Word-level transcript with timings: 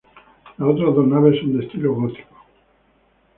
Las 0.57 0.67
otras 0.67 0.95
dos 0.95 1.05
naves 1.05 1.39
son 1.39 1.55
de 1.59 1.63
estilo 1.63 1.93
gótico. 1.93 2.33